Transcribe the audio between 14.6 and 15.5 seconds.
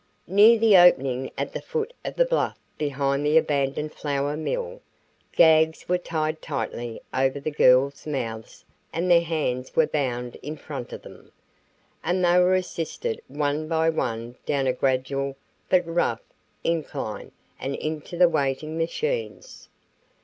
a gradual,